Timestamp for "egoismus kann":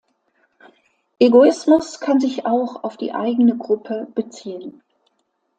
1.19-2.19